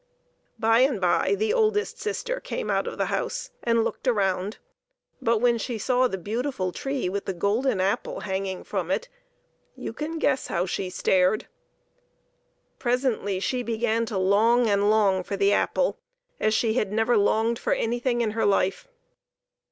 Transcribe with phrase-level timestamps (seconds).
[0.57, 4.57] By and by the oldest sister came out of the house and looked around,
[5.21, 9.09] but when she saw the beautiful tree with the golden apple hanging from it
[9.75, 11.43] you can guess how she stared.
[11.43, 11.45] no PEPPER
[12.89, 13.11] AND SALT.
[13.11, 15.99] Presently she began to long and long for the apple
[16.39, 18.87] as she had never longed for any thing in her life.